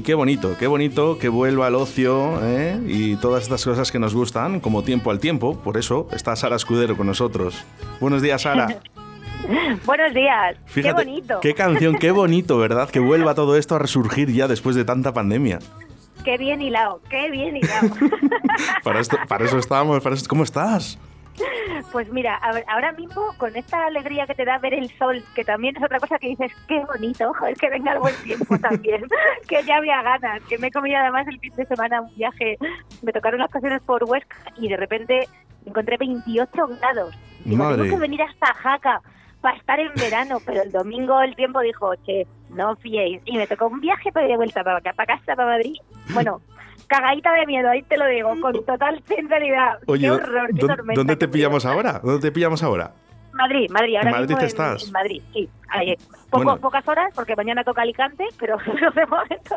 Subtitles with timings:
[0.00, 2.80] Y qué bonito, qué bonito que vuelva el ocio ¿eh?
[2.86, 5.60] y todas estas cosas que nos gustan, como tiempo al tiempo.
[5.60, 7.66] Por eso está Sara Escudero con nosotros.
[8.00, 8.80] Buenos días, Sara.
[9.84, 10.56] Buenos días.
[10.72, 11.40] qué bonito.
[11.40, 12.88] Qué canción, qué bonito, ¿verdad?
[12.88, 15.58] Que vuelva todo esto a resurgir ya después de tanta pandemia.
[16.24, 17.90] Qué bien hilado, qué bien hilado.
[18.82, 20.98] para, esto, para eso estábamos, para ¿cómo estás?
[21.92, 25.76] Pues mira, ahora mismo con esta alegría que te da ver el sol, que también
[25.76, 29.06] es otra cosa que dices, qué bonito, joder, que venga el buen tiempo también,
[29.48, 32.56] que ya había ganas, que me he comido además el fin de semana un viaje,
[33.02, 35.28] me tocaron las ocasiones por Huesca y de repente
[35.64, 37.14] encontré 28 grados.
[37.44, 39.02] Y tengo que venir hasta Jaca
[39.40, 43.22] para estar en verano, pero el domingo el tiempo dijo, che, no fiéis.
[43.24, 45.76] Y me tocó un viaje para de vuelta para acá, para casa, para Madrid.
[46.12, 46.42] Bueno,
[46.86, 49.78] cagadita de miedo, ahí te lo digo, con total sinceridad.
[49.86, 52.00] Oye, qué horror, qué tormenta, ¿dónde te pillamos ahora?
[52.02, 52.92] ¿Dónde te pillamos ahora?
[53.32, 54.86] Madrid, Madrid, ahora ¿En Madrid mismo estás?
[54.86, 55.48] En, Madrid, sí.
[56.30, 58.56] Pocas horas, porque mañana toca Alicante, pero
[58.94, 59.56] de momento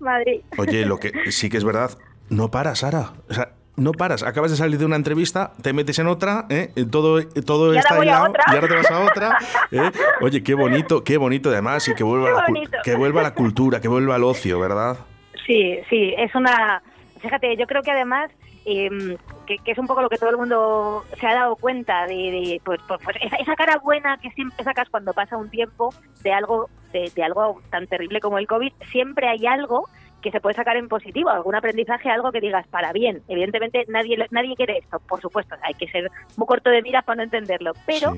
[0.00, 0.40] Madrid.
[0.58, 1.90] Oye, lo que sí que es verdad,
[2.28, 3.12] no para, Sara.
[3.28, 6.72] O sea, no paras, acabas de salir de una entrevista, te metes en otra, ¿eh?
[6.90, 9.38] todo, todo está hilado y ahora te vas a otra.
[9.70, 9.90] ¿eh?
[10.20, 13.88] Oye, qué bonito, qué bonito además, y que vuelva, la, que vuelva la cultura, que
[13.88, 14.98] vuelva el ocio, ¿verdad?
[15.46, 16.82] Sí, sí, es una...
[17.20, 18.30] Fíjate, yo creo que además
[18.64, 22.60] em, que, es un poco lo que todo el mundo se ha dado cuenta de,
[22.64, 26.68] pues, pues, pues esa, cara buena que siempre sacas cuando pasa un tiempo de algo
[26.92, 29.88] de, de, algo tan terrible como el COVID, siempre hay algo
[30.20, 33.22] que se puede sacar en positivo, algún aprendizaje, algo que digas para bien.
[33.28, 37.16] Evidentemente nadie nadie quiere esto, por supuesto, hay que ser muy corto de miras para
[37.16, 38.16] no entenderlo, pero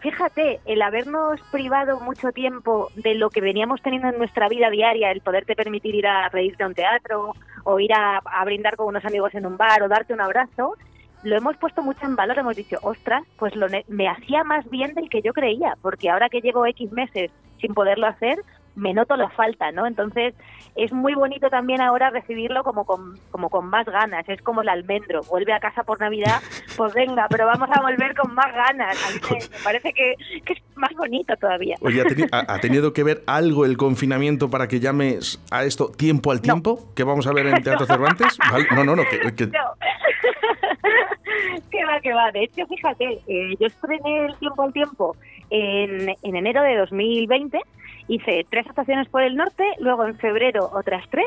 [0.00, 5.10] fíjate, el habernos privado mucho tiempo de lo que veníamos teniendo en nuestra vida diaria,
[5.10, 9.04] el poderte permitir ir a reírte a un teatro o ir a, brindar con unos
[9.04, 10.76] amigos en un bar o darte un abrazo,
[11.22, 14.94] lo hemos puesto mucho en valor, hemos dicho, ostras, pues lo me hacía más bien
[14.94, 18.38] del que yo creía, porque ahora que llevo X meses sin poderlo hacer,
[18.76, 19.86] me noto la falta, ¿no?
[19.86, 20.34] Entonces
[20.76, 24.68] es muy bonito también ahora recibirlo como con, como con más ganas, es como el
[24.68, 26.42] almendro, vuelve a casa por Navidad,
[26.76, 28.98] pues venga, pero vamos a volver con más ganas,
[29.30, 31.76] me parece que, es más bonito todavía.
[31.80, 36.42] Oye, ¿ha, tenido que ver algo el confinamiento para que llames a esto tiempo al
[36.42, 38.38] tiempo, que vamos a ver en Teatro Cervantes?
[38.76, 39.20] No, no, no, que...
[39.34, 39.48] que...
[41.70, 42.32] que va, que va.
[42.32, 45.16] De hecho, fíjate, eh, yo estrené el tiempo al tiempo
[45.50, 47.60] en, en enero de 2020
[48.08, 51.26] hice tres actuaciones por el norte, luego en febrero otras tres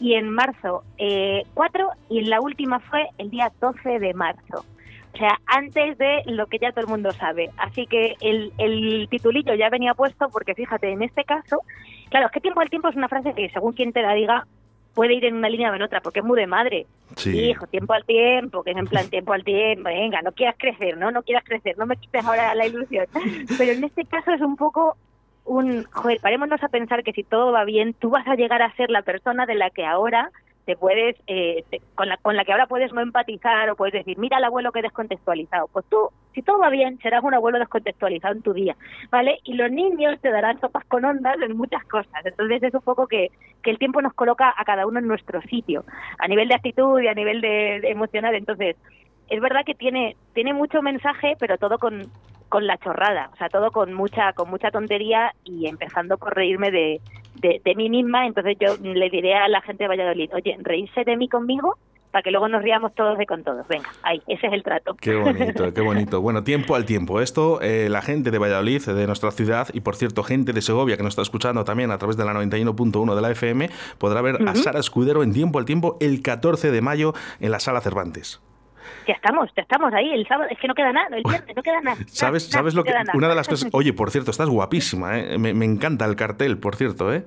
[0.00, 4.64] y en marzo eh, cuatro y en la última fue el día 12 de marzo.
[5.12, 7.50] O sea, antes de lo que ya todo el mundo sabe.
[7.56, 11.60] Así que el, el titulillo ya venía puesto porque fíjate, en este caso,
[12.10, 14.46] claro, es que tiempo al tiempo es una frase que según quien te la diga
[14.94, 16.86] puede ir en una línea o en otra, porque es muy de madre.
[17.16, 17.50] Sí.
[17.50, 20.96] Hijo, tiempo al tiempo, que es en plan tiempo al tiempo, venga, no quieras crecer,
[20.96, 21.10] ¿no?
[21.10, 23.06] No quieras crecer, no me quites ahora la ilusión.
[23.58, 24.96] Pero en este caso es un poco
[25.44, 28.74] un, joder, parémonos a pensar que si todo va bien, tú vas a llegar a
[28.76, 30.30] ser la persona de la que ahora
[30.64, 31.62] te puedes, eh,
[31.94, 34.72] con, la, con la que ahora puedes no empatizar o puedes decir, mira al abuelo
[34.72, 35.68] que descontextualizado.
[35.68, 38.74] Pues tú, si todo va bien, serás un abuelo descontextualizado en tu día,
[39.10, 39.40] ¿vale?
[39.44, 42.24] Y los niños te darán sopas con ondas en muchas cosas.
[42.24, 43.30] Entonces es un poco que,
[43.62, 45.84] que el tiempo nos coloca a cada uno en nuestro sitio,
[46.18, 48.34] a nivel de actitud y a nivel de emocional.
[48.34, 48.76] Entonces,
[49.28, 52.10] es verdad que tiene, tiene mucho mensaje, pero todo con,
[52.54, 56.70] con la chorrada, o sea, todo con mucha, con mucha tontería y empezando por reírme
[56.70, 57.00] de,
[57.34, 58.28] de, mí misma.
[58.28, 61.76] Entonces yo le diré a la gente de Valladolid, oye, reírse de mí conmigo
[62.12, 63.66] para que luego nos riamos todos de con todos.
[63.66, 64.94] Venga, ahí, ese es el trato.
[65.00, 66.20] Qué bonito, qué bonito.
[66.20, 67.20] Bueno, tiempo al tiempo.
[67.20, 70.96] Esto, eh, la gente de Valladolid, de nuestra ciudad, y por cierto, gente de Segovia
[70.96, 74.38] que nos está escuchando también a través de la 91.1 de la FM, podrá ver
[74.46, 78.40] a Sara Escudero en tiempo al tiempo el 14 de mayo en la Sala Cervantes.
[79.06, 80.10] Ya estamos, ya estamos ahí.
[80.12, 81.96] El sábado es que no queda nada, el viernes no queda nada.
[82.06, 82.92] ¿Sabes, ¿sabes lo que?
[83.14, 83.68] Una de las cosas.
[83.72, 85.38] Oye, por cierto, estás guapísima, ¿eh?
[85.38, 87.24] Me, me encanta el cartel, por cierto, ¿eh?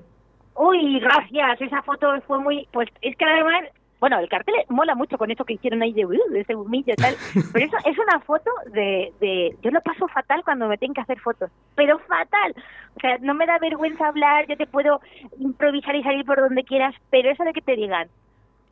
[0.55, 1.61] Uy, gracias.
[1.61, 2.67] Esa foto fue muy.
[2.71, 3.63] Pues es que además
[3.99, 6.93] bueno, el cartel mola mucho con eso que hicieron ahí de, uh, de ese humillo
[6.93, 7.15] y tal,
[7.53, 9.55] pero eso es una foto de, de...
[9.63, 12.53] Yo lo paso fatal cuando me tengo que hacer fotos, pero fatal.
[12.95, 15.01] O sea, no me da vergüenza hablar, yo te puedo
[15.39, 18.07] improvisar y salir por donde quieras, pero eso de que te digan,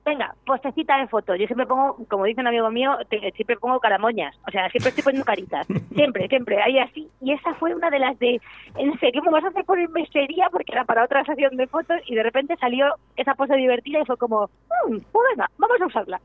[0.06, 1.36] venga, postecita de foto.
[1.36, 4.36] Yo siempre pongo, como dice un amigo mío, siempre pongo caramoñas.
[4.48, 5.68] O sea, siempre estoy poniendo caritas.
[5.96, 6.62] Siempre, siempre.
[6.62, 7.08] Ahí así.
[7.22, 8.42] Y esa fue una de las de,
[8.76, 11.98] en serio, me vas a hacer ponerme seria porque era para otra sesión de fotos
[12.06, 14.50] y de repente salió esa pose divertida y fue como,
[14.88, 16.22] mmm, pues venga, vamos a usarla.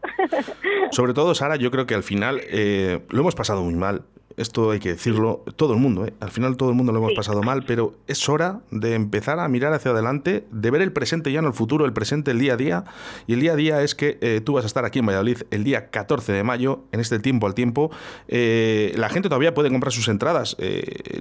[0.90, 4.02] Sobre todo, Sara, yo creo que al final eh, lo hemos pasado muy mal
[4.40, 6.14] esto hay que decirlo, todo el mundo, ¿eh?
[6.20, 9.48] al final todo el mundo lo hemos pasado mal, pero es hora de empezar a
[9.48, 12.54] mirar hacia adelante, de ver el presente ya no el futuro, el presente el día
[12.54, 12.84] a día,
[13.26, 15.38] y el día a día es que eh, tú vas a estar aquí en Valladolid
[15.50, 17.90] el día 14 de mayo, en este tiempo al tiempo,
[18.28, 20.56] eh, la gente todavía puede comprar sus entradas,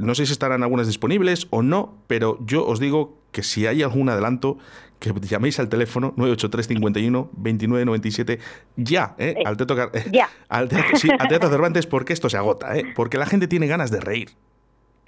[0.02, 3.84] no sé si estarán algunas disponibles o no, pero yo os digo que si hay
[3.84, 4.58] algún adelanto,
[5.00, 8.40] que llaméis al teléfono 983 51 2997
[8.76, 9.36] ya, ¿eh?
[9.46, 9.78] al teatro,
[10.12, 10.28] ya.
[10.50, 12.84] Al, teatro, sí, al teatro Cervantes porque esto se agota, ¿eh?
[12.96, 14.30] porque la gente tiene ganas de reír.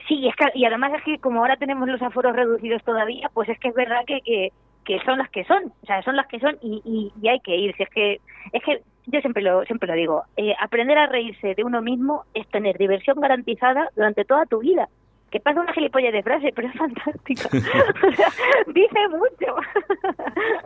[0.07, 3.49] Sí, es que, y además es que como ahora tenemos los aforos reducidos todavía, pues
[3.49, 4.53] es que es verdad que, que,
[4.85, 7.57] que son las que son, o sea, son las que son y, y, hay que
[7.57, 7.75] ir.
[7.75, 8.21] Si es que
[8.53, 12.23] es que yo siempre lo siempre lo digo, eh, aprender a reírse de uno mismo
[12.33, 14.87] es tener diversión garantizada durante toda tu vida.
[15.31, 17.47] Que pasa una gilipollas de frase, pero es fantástica.
[18.67, 19.55] dice mucho.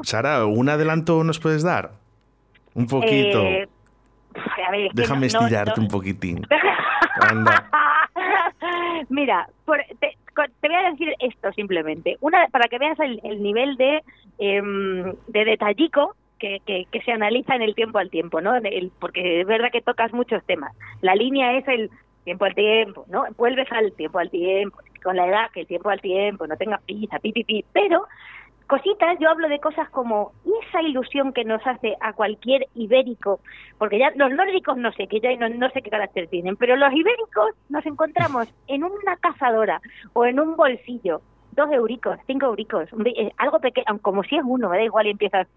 [0.01, 1.91] Sara, ¿un adelanto nos puedes dar?
[2.73, 3.43] Un poquito.
[3.43, 3.67] Eh,
[4.93, 6.45] Déjame estirarte un poquitín.
[9.09, 9.47] Mira,
[9.99, 12.17] te, voy a decir esto simplemente.
[12.21, 14.03] Una para que veas el, nivel de,
[14.39, 18.53] em, de detallico que, que, se analiza en el tiempo al tiempo, ¿no?
[18.99, 20.75] porque es verdad que tocas muchos temas.
[21.01, 21.89] La línea es el
[22.25, 23.23] tiempo al tiempo, ¿no?
[23.37, 26.81] Vuelves al tiempo al tiempo, con la edad que el tiempo al tiempo, no tengas
[26.83, 27.65] prisa, pi, pi, pi.
[27.71, 28.05] Pero
[28.67, 30.33] cositas, yo hablo de cosas como
[30.63, 33.39] esa ilusión que nos hace a cualquier ibérico,
[33.77, 36.75] porque ya los nórdicos no sé, que ya no, no sé qué carácter tienen, pero
[36.75, 39.79] los ibéricos nos encontramos en una cazadora
[40.13, 41.21] o en un bolsillo,
[41.51, 45.11] dos euricos, cinco euricos, eh, algo pequeño, como si es uno, me da igual y
[45.11, 45.47] empiezas,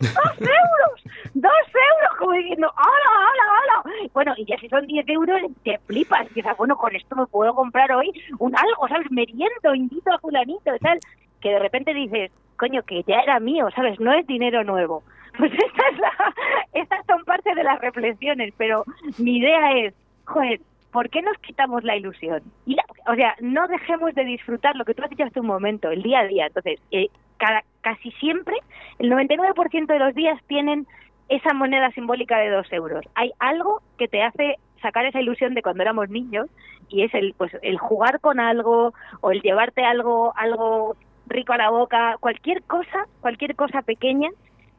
[0.00, 1.02] ¡Dos euros!
[1.34, 2.18] ¡Dos euros!
[2.18, 4.08] Como diciendo, ¡hala, hala, hala!
[4.12, 6.26] Bueno, y ya si son 10 euros, te flipas.
[6.30, 9.10] Y dices, bueno, con esto me puedo comprar hoy un algo, ¿sabes?
[9.10, 10.98] Meriendo, invito a fulanito, tal
[11.40, 13.98] que de repente dices, coño, que ya era mío, ¿sabes?
[14.00, 15.02] No es dinero nuevo.
[15.38, 16.34] Pues esta es la,
[16.72, 18.84] estas son parte de las reflexiones, pero
[19.18, 19.94] mi idea es,
[20.24, 20.60] joder,
[20.90, 22.42] ¿por qué nos quitamos la ilusión?
[22.66, 25.92] Y o sea, no dejemos de disfrutar lo que tú has dicho hace un momento,
[25.92, 26.46] el día a día.
[26.46, 27.06] Entonces, eh,
[27.36, 28.54] cada, casi siempre,
[28.98, 30.86] el 99% de los días tienen
[31.30, 33.02] esa moneda simbólica de dos euros.
[33.14, 36.48] Hay algo que te hace sacar esa ilusión de cuando éramos niños
[36.90, 40.96] y es el pues el jugar con algo o el llevarte algo algo
[41.26, 44.30] rico a la boca, cualquier cosa, cualquier cosa pequeña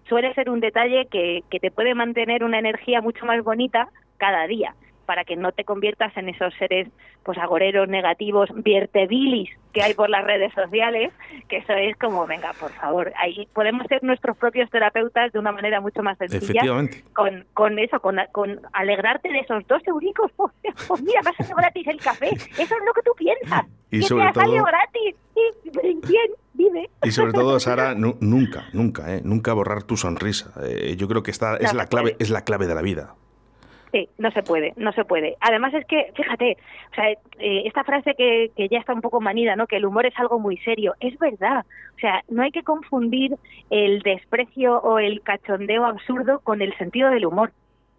[0.08, 4.48] suele ser un detalle que, que te puede mantener una energía mucho más bonita cada
[4.48, 4.74] día
[5.10, 6.88] para que no te conviertas en esos seres
[7.24, 11.12] pues agoreros, negativos, viertebilis que hay por las redes sociales,
[11.48, 15.52] que eso es como, venga, por favor, ahí podemos ser nuestros propios terapeutas de una
[15.52, 16.62] manera mucho más sencilla.
[17.14, 20.32] Con, con eso, con, con alegrarte de esos dos euricos.
[20.88, 22.30] Pues, mira, vas a hacer gratis el café.
[22.30, 23.66] Eso es lo que tú piensas.
[23.90, 24.64] Y que sobre te todo...
[24.64, 25.16] gratis.
[25.82, 26.32] ¿Quién?
[26.54, 26.90] Dime.
[27.04, 29.22] Y sobre todo, Sara, nunca, nunca, ¿eh?
[29.24, 30.52] nunca borrar tu sonrisa.
[30.64, 33.16] Eh, yo creo que esta es la clave, es la clave de la vida.
[33.92, 35.36] Sí, no se puede, no se puede.
[35.40, 36.58] Además es que, fíjate,
[36.92, 39.66] o sea, eh, esta frase que, que ya está un poco manida, ¿no?
[39.66, 41.66] Que el humor es algo muy serio, es verdad.
[41.96, 43.36] O sea, no hay que confundir
[43.72, 47.52] el desprecio o el cachondeo absurdo con el sentido del humor.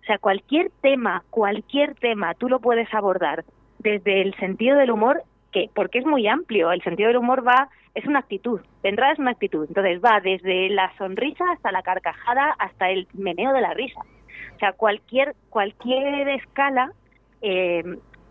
[0.03, 3.45] O sea, cualquier tema, cualquier tema, tú lo puedes abordar
[3.79, 5.23] desde el sentido del humor,
[5.53, 6.71] que porque es muy amplio.
[6.71, 9.67] El sentido del humor va es una actitud, de entrada es una actitud.
[9.67, 14.01] Entonces va desde la sonrisa hasta la carcajada hasta el meneo de la risa.
[14.61, 16.93] Sea, cualquier, cualquier escala
[17.43, 17.83] eh,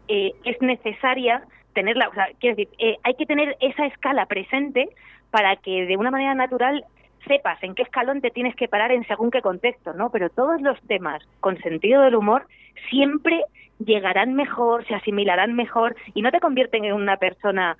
[0.08, 1.44] eh, es necesaria
[1.74, 4.90] tenerla, o sea, quiero decir, eh, hay que tener esa escala presente
[5.32, 6.86] para que de una manera natural
[7.28, 10.12] sepas en qué escalón te tienes que parar en según qué contexto, ¿no?
[10.12, 12.48] Pero todos los temas con sentido del humor
[12.90, 13.44] siempre
[13.80, 17.78] llegarán mejor, se asimilarán mejor y no te convierten en una persona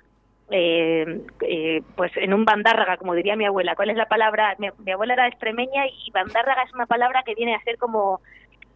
[0.50, 3.74] eh, eh, pues en un bandárraga, como diría mi abuela.
[3.76, 4.56] ¿Cuál es la palabra?
[4.58, 8.20] Mi, abuela era extremeña y bandárraga es una palabra que viene a ser como,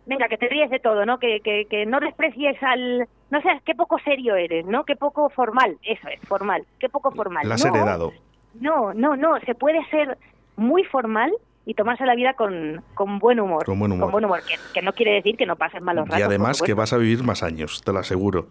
[0.06, 1.18] venga, que te ríes de todo, ¿no?
[1.18, 4.84] Que, que, que no desprecies al, no sé, qué poco serio eres, ¿no?
[4.84, 7.48] Qué poco formal, eso es, formal, qué poco formal.
[7.48, 8.12] La has no, heredado.
[8.60, 10.16] No, no, no, se puede ser
[10.56, 11.32] muy formal
[11.66, 13.64] y tomarse la vida con, con buen humor.
[13.64, 14.04] Con buen humor.
[14.04, 14.40] Con buen humor,
[14.72, 16.20] que, no quiere decir que no pases malos ratos.
[16.20, 18.46] Y además que vas a vivir más años, te lo aseguro.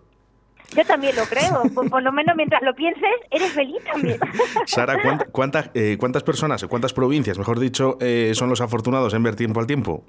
[0.76, 1.64] Yo también lo creo.
[1.90, 4.20] Por, lo menos mientras lo pienses, eres feliz también.
[4.66, 4.98] Sara,
[5.32, 9.60] ¿cuántas, eh, ¿cuántas personas, cuántas provincias, mejor dicho, eh, son los afortunados en ver tiempo
[9.60, 10.04] al tiempo?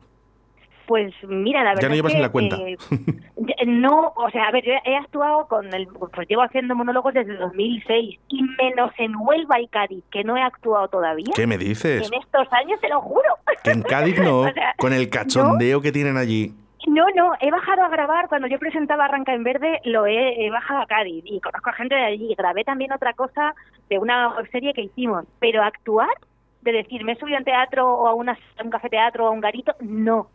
[0.87, 1.83] Pues mira, la verdad.
[1.83, 2.57] Ya no llevas ni la cuenta.
[2.57, 2.77] Eh,
[3.67, 5.87] no, o sea, a ver, yo he actuado con el.
[5.87, 10.43] Pues llevo haciendo monólogos desde 2006 y menos en Huelva y Cádiz, que no he
[10.43, 11.33] actuado todavía.
[11.35, 12.07] ¿Qué me dices?
[12.07, 13.39] En estos años, te lo juro.
[13.63, 14.45] Que en Cádiz no,
[14.77, 16.53] con el cachondeo que tienen allí.
[16.95, 20.83] No, no, he bajado a grabar, cuando yo presentaba Arranca en Verde, lo he, bajado
[20.83, 22.33] a Cádiz y conozco a gente de allí.
[22.39, 23.53] Grabé también otra cosa
[23.91, 26.15] de una serie que hicimos, pero actuar,
[26.63, 29.27] de decir, me he subido a un teatro o a, una, un café teatro o
[29.27, 30.29] a un garito, no,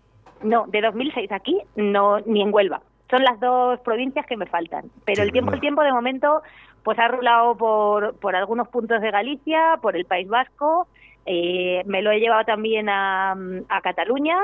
[0.43, 2.81] no, de 2006 aquí, no, ni en Huelva.
[3.09, 4.91] Son las dos provincias que me faltan.
[5.05, 6.41] Pero el tiempo, el tiempo de momento,
[6.83, 10.89] pues ha rulado por, por algunos puntos de Galicia, por el País Vasco,
[11.25, 13.31] eh, me lo he llevado también a,
[13.69, 14.35] a Cataluña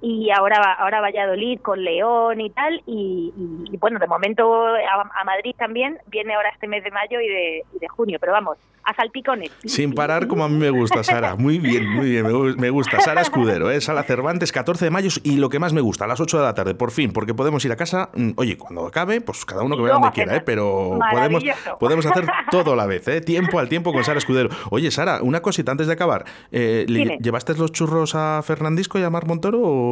[0.00, 3.32] y ahora ahora Valladolid con León y tal y,
[3.80, 7.88] bueno de momento a, Madrid también viene ahora este mes de mayo y de, de
[7.88, 9.50] junio pero vamos a salpicones.
[9.64, 11.34] Sin parar como a mí me gusta Sara.
[11.34, 12.24] Muy bien muy bien
[12.56, 13.00] me gusta.
[13.00, 13.80] Sara Escudero ¿eh?
[13.80, 16.44] Sala Cervantes 14 de mayo y lo que más me gusta a las 8 de
[16.44, 19.62] la tarde por fin porque podemos ir a casa mm, oye cuando acabe pues cada
[19.62, 20.40] uno que vea donde quiera ¿eh?
[20.40, 21.44] pero podemos
[21.80, 23.20] podemos hacer todo a la vez ¿eh?
[23.20, 24.50] tiempo al tiempo con Sara Escudero.
[24.70, 26.86] Oye Sara una cosita antes de acabar eh,
[27.20, 29.85] ¿llevaste los churros a Fernandisco y a Mar Montoro o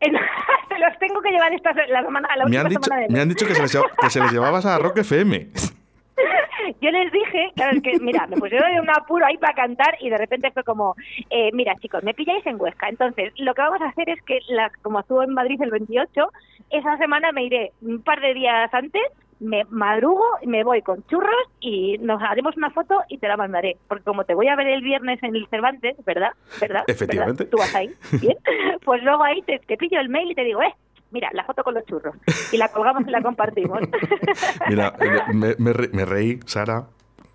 [0.68, 3.46] Se los tengo que llevar esta la semana, la me han dicho, Me han dicho
[3.46, 5.48] que se, les, que se les llevabas a Rock FM.
[6.80, 9.96] Yo les dije, claro, es que, mira, me pusieron en un apuro ahí para cantar
[10.00, 10.94] y de repente fue como,
[11.30, 12.88] eh, mira, chicos, me pilláis en Huesca.
[12.88, 16.32] Entonces, lo que vamos a hacer es que, la, como estuvo en Madrid el 28,
[16.70, 19.02] esa semana me iré un par de días antes
[19.40, 23.76] me madrugo, me voy con churros y nos haremos una foto y te la mandaré.
[23.88, 26.32] Porque como te voy a ver el viernes en el Cervantes, ¿verdad?
[26.60, 26.84] ¿Verdad?
[26.86, 27.44] Efectivamente.
[27.44, 27.90] Tú vas ahí.
[28.20, 28.36] Bien.
[28.84, 30.72] Pues luego ahí te, pillo el mail y te digo, eh,
[31.10, 32.14] mira, la foto con los churros.
[32.52, 33.80] Y la colgamos y la compartimos.
[34.68, 34.94] Mira,
[35.32, 36.86] me, me reí, Sara,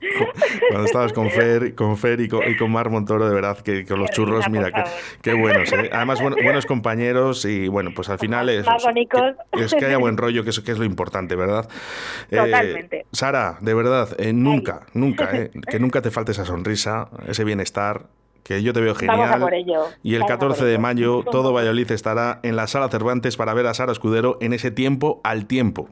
[0.70, 4.10] cuando estabas con Fer, con Fer y, con, Mar Montoro, de verdad, que con los
[4.12, 4.72] churros, mira,
[5.22, 5.72] qué, buenos.
[5.74, 5.90] ¿eh?
[5.92, 8.66] Además, buenos compañeros y bueno, pues al final es,
[9.54, 11.70] es, que haya buen rollo, que es, que es lo importante, ¿verdad?
[12.30, 13.06] Eh, Totalmente.
[13.12, 15.30] Sara, de verdad, eh, nunca, nunca,
[15.70, 18.08] que nunca te falte esa sonrisa, ese bienestar,
[18.44, 19.46] que yo te veo genial.
[20.04, 23.74] Y el 14 de mayo todo Valladolid estará en la Sala Cervantes para ver a
[23.74, 25.90] Sara Escudero en ese tiempo al tiempo.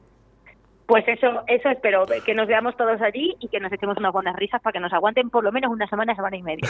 [0.90, 4.36] Pues eso, eso espero, que nos veamos todos allí y que nos echemos unas buenas
[4.36, 6.68] risas para que nos aguanten por lo menos una semana, semana y media.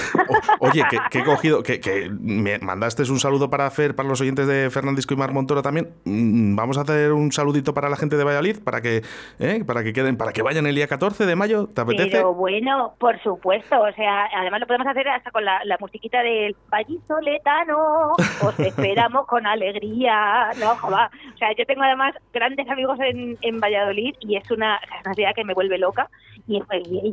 [0.60, 4.70] oye, que, he cogido, que, me mandaste un saludo para hacer para los oyentes de
[4.72, 5.94] Fernandisco y Mar Montoro también.
[6.04, 9.04] Mm, vamos a hacer un saludito para la gente de Valladolid, para que,
[9.40, 9.64] ¿eh?
[9.66, 12.10] para que queden, para que vayan el día 14 de mayo, ¿te apetece?
[12.18, 16.58] Pero bueno, por supuesto, o sea, además lo podemos hacer hasta con la, musiquita del
[16.70, 18.12] Vallisoletano,
[18.44, 21.08] os esperamos con alegría, no, joder.
[21.34, 24.80] O sea, yo tengo además grandes amigos en, en Valladolid y es una,
[25.16, 26.10] idea que me vuelve loca.
[26.48, 26.62] Y,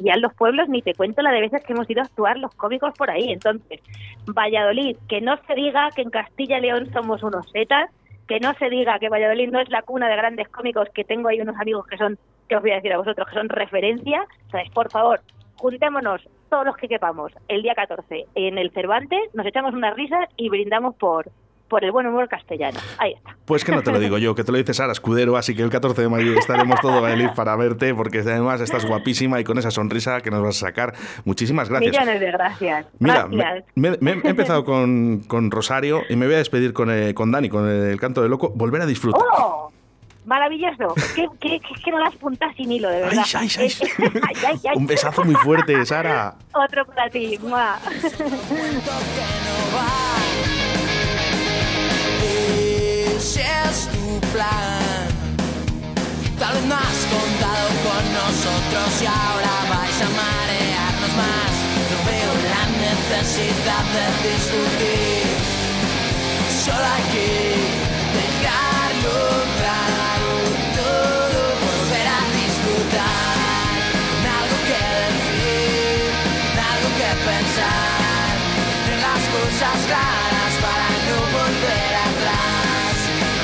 [0.02, 2.38] ya en los pueblos ni te cuento la de veces que hemos ido a actuar
[2.38, 3.30] los cómicos por ahí.
[3.30, 3.80] Entonces,
[4.26, 7.90] Valladolid, que no se diga que en Castilla y León somos unos setas,
[8.26, 11.28] que no se diga que Valladolid no es la cuna de grandes cómicos, que tengo
[11.28, 14.26] ahí unos amigos que son, que os voy a decir a vosotros, que son referencia.
[14.50, 14.70] ¿Sabes?
[14.70, 15.20] Por favor,
[15.56, 20.28] juntémonos todos los que quepamos el día 14 en el Cervantes, nos echamos unas risas
[20.36, 21.30] y brindamos por
[21.68, 22.78] por el buen humor castellano.
[22.98, 23.36] Ahí está.
[23.44, 25.62] Pues que no te lo digo yo, que te lo dice Sara Escudero, así que
[25.62, 29.58] el 14 de mayo estaremos todos a para verte, porque además estás guapísima y con
[29.58, 30.94] esa sonrisa que nos vas a sacar.
[31.24, 31.92] Muchísimas gracias.
[31.92, 32.86] Millones de gracias.
[32.98, 33.28] Mira,
[33.74, 37.48] Me, he empezado con, con, Rosario y me voy a despedir con, eh, con Dani,
[37.48, 38.52] con el canto de loco.
[38.54, 39.22] Volver a disfrutar.
[39.38, 39.70] ¡Oh!
[40.26, 40.92] Maravilloso.
[41.14, 43.24] Que, que, que, no las puntas sin hilo, de verdad.
[43.34, 44.76] Ay, ay, ay.
[44.76, 46.34] Un besazo muy fuerte, Sara.
[46.52, 47.38] Otro para ti.
[53.34, 55.08] es tu plan.
[56.38, 61.52] Tal vez no has contado con nosotros y ahora vais a marearnos más.
[61.90, 65.26] No veo la necesidad de discutir.
[66.64, 67.85] Solo aquí.